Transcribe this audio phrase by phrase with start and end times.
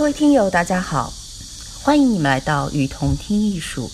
[0.00, 1.12] 各位听友，大家好，
[1.82, 3.90] 欢迎你们来到雨桐听艺术。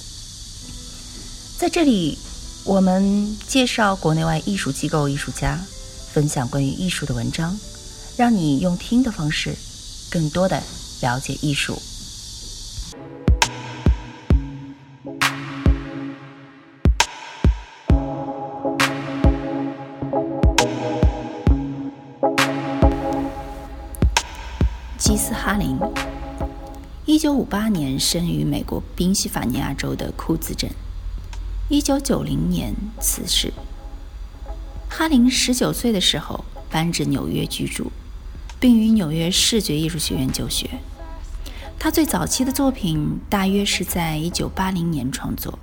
[1.58, 2.16] 在这里，
[2.62, 5.60] 我们介绍国内外艺术机构、艺术家，
[6.12, 7.58] 分享关于艺术的文章，
[8.16, 9.56] 让你用听的方式，
[10.08, 10.62] 更多的
[11.00, 11.82] 了解艺术。
[25.06, 25.78] 基斯哈林，
[27.04, 30.68] 一九五八年生于美国宾夕法尼亚州的库兹镇，
[31.68, 33.52] 一九九零年辞世。
[34.88, 37.92] 哈林十九岁的时候搬至纽约居住，
[38.58, 40.68] 并于纽约视觉艺术学院就学。
[41.78, 45.56] 他最早期的作品大约是在一九八零年创作。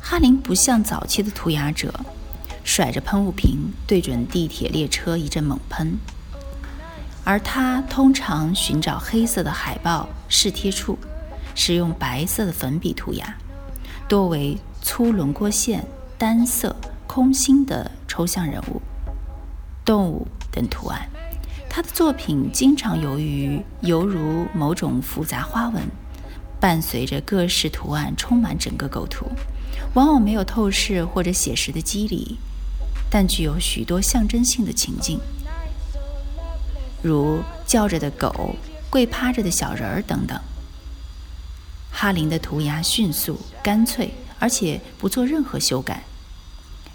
[0.00, 1.92] 哈林不像早期的涂鸦者，
[2.64, 5.98] 甩着喷雾瓶对准地铁列车一阵猛喷。
[7.24, 10.98] 而他通常寻找黑色的海报试贴处，
[11.54, 13.36] 使用白色的粉笔涂鸦，
[14.08, 15.84] 多为粗轮廓线、
[16.18, 16.74] 单色、
[17.06, 18.82] 空心的抽象人物、
[19.84, 21.08] 动物等图案。
[21.70, 25.80] 他的作品经常由于犹如某种复杂花纹，
[26.60, 29.26] 伴随着各式图案充满整个构图，
[29.94, 32.36] 往往没有透视或者写实的肌理，
[33.08, 35.20] 但具有许多象征性的情境。
[37.02, 38.54] 如叫着的狗、
[38.88, 40.40] 跪趴着的小人儿等等。
[41.90, 46.04] 哈林的涂鸦迅速、干脆，而且不做任何修改，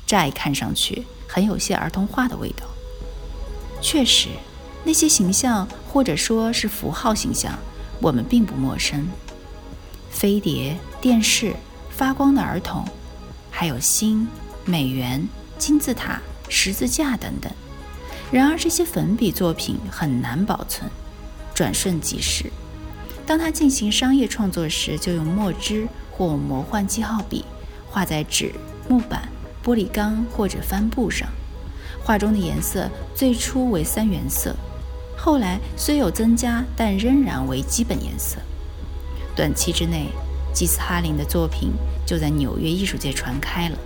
[0.05, 2.65] 乍一看上去很有些儿童画的味道。
[3.81, 4.29] 确实，
[4.83, 7.57] 那些形象或者说是符号形象，
[8.01, 9.07] 我们并不陌生：
[10.09, 11.55] 飞碟、电视、
[11.91, 12.83] 发光的儿童，
[13.51, 14.27] 还有星、
[14.65, 15.27] 美元、
[15.59, 16.19] 金字塔、
[16.49, 17.51] 十字架等等。
[18.29, 20.89] 然而，这些粉笔作品很难保存，
[21.53, 22.51] 转瞬即逝。
[23.25, 27.45] 当他进行商业创作时，就用墨汁或魔幻记号笔
[27.89, 28.51] 画在纸、
[28.89, 29.29] 木板、
[29.63, 31.29] 玻璃缸或者帆布上。
[32.03, 34.53] 画中的颜色最初为三原色，
[35.17, 38.37] 后来虽有增加，但仍然为基本颜色。
[39.37, 40.07] 短期之内，
[40.53, 41.71] 基斯哈林的作品
[42.05, 43.77] 就在纽约艺术界传开了。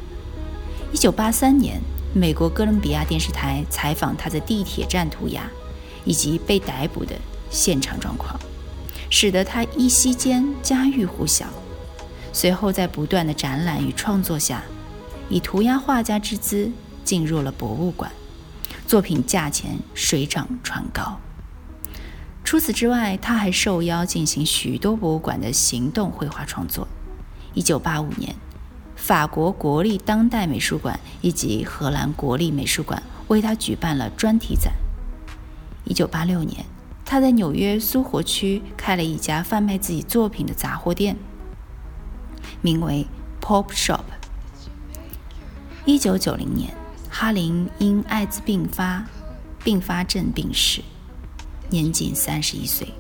[0.91, 1.79] 一九八三年。
[2.13, 5.49] 美国哥伦比亚电视台采访他在地铁站涂鸦，
[6.03, 7.15] 以及被逮捕的
[7.49, 8.37] 现场状况，
[9.09, 11.45] 使得他一夕间家喻户晓。
[12.33, 14.61] 随后，在不断的展览与创作下，
[15.29, 16.69] 以涂鸦画家之姿
[17.05, 18.11] 进入了博物馆，
[18.85, 21.17] 作品价钱水涨船高。
[22.43, 26.85] 除此之外，他还受邀进行许多博物馆的行动绘画创作。
[27.53, 28.35] 一九八五年。
[29.01, 34.71] 法国国立当代美术馆以及荷兰国立美术馆为他举办了专题展。
[35.87, 36.63] 1986年，
[37.03, 41.17] 他在纽约苏活区开了一家贩卖自己作品的杂货店，
[42.61, 43.07] 名为
[43.41, 44.03] Pop Shop。
[45.87, 46.73] 1990年，
[47.09, 49.03] 哈林因艾滋病发
[49.63, 50.83] 并发症病逝，
[51.71, 52.93] 年仅31岁。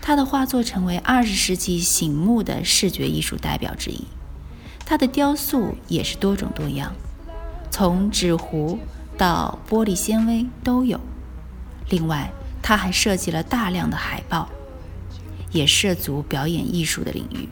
[0.00, 4.04] 他的画作成为20世纪醒目的视觉艺术代表之一。
[4.86, 6.94] 他的雕塑也是多种多样，
[7.72, 8.78] 从纸糊
[9.18, 11.00] 到玻璃纤维都有。
[11.90, 12.32] 另外，
[12.62, 14.48] 他还设计了大量的海报，
[15.50, 17.48] 也涉足表演艺术的领域。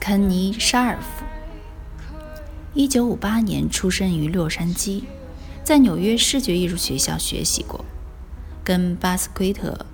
[0.00, 1.24] 肯尼·沙尔夫，
[2.74, 5.04] 一九五八年出生于洛杉矶，
[5.62, 7.84] 在纽约视觉艺术学校学习过，
[8.64, 9.86] 跟巴斯奎特。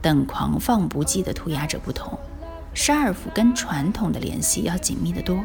[0.00, 2.18] 等狂放不羁的涂鸦者不同，
[2.74, 5.42] 沙尔夫跟传统的联系要紧密得多。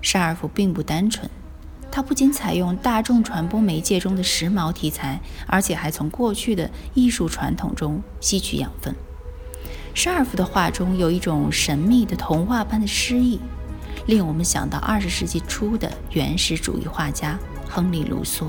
[0.00, 1.30] 沙尔夫并不单纯，
[1.90, 8.94] 他不仅采用大众传播媒介中的时髦题材，而且还从过去的艺术传统中吸取养分。
[9.94, 13.38] 沙尔夫的画中有一种神秘的童话般的诗意，
[14.06, 17.38] 令我们想到二十世纪初的原始主义画家
[17.68, 18.46] 亨利·卢梭。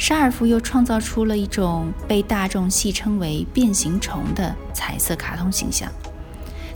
[0.00, 5.92] 沙尔夫又创造出了一种被大众戏称为“变形虫”的彩色卡通形象。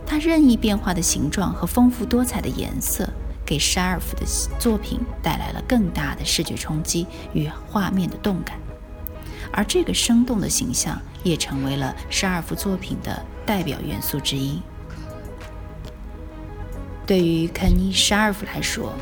[0.05, 3.09] 它任意变化的形状和丰富多彩的颜色，
[3.43, 4.26] 给沙尔夫的
[4.59, 8.59] 作品带来了更大的视觉冲击与画面的动感。
[9.50, 14.61] 而这个生动的形象也成为了沙尔夫作品的代表元素之一。
[17.06, 18.93] 对于肯尼·沙尔夫来说，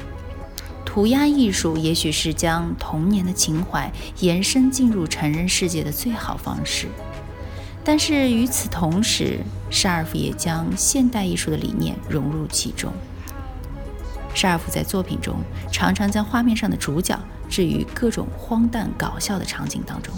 [0.93, 6.87] 涂鸦艺术也许是将童年的情怀延伸进入成人世界的最好方式，
[7.83, 9.39] 但是与此同时，
[9.71, 12.93] 沙尔夫也将现代艺术的理念融入其中。
[14.35, 15.37] 沙尔夫在作品中
[15.73, 17.19] 常常将画面上的主角
[17.49, 20.13] 置于各种荒诞搞笑的场景当中，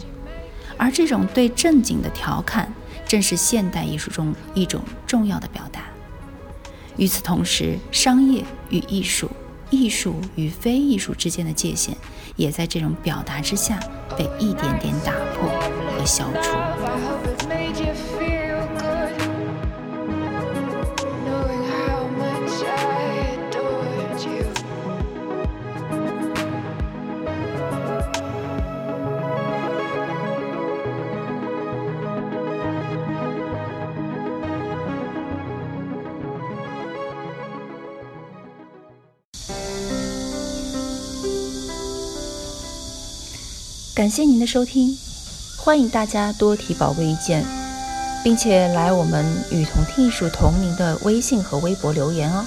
[0.76, 2.74] 而这种对正经的调侃，
[3.06, 5.82] 正是现代艺术中一种重要的表达。
[6.96, 9.30] 与此同时，商业与艺术、
[9.70, 11.96] 艺术与非艺术之间的界限，
[12.36, 13.78] 也在这种表达之下
[14.16, 15.48] 被一点点打破
[15.96, 18.33] 和消除。
[43.94, 44.98] 感谢您的收听，
[45.56, 47.46] 欢迎大家多提宝贵意见，
[48.24, 52.44] 并且来我们“与同听艺术”同名的微信和微博留言哦。